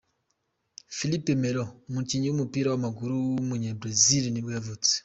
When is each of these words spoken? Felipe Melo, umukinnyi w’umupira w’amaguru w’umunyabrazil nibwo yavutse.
Felipe 0.97 1.31
Melo, 1.41 1.65
umukinnyi 1.89 2.27
w’umupira 2.29 2.67
w’amaguru 2.69 3.13
w’umunyabrazil 3.35 4.23
nibwo 4.29 4.51
yavutse. 4.57 4.93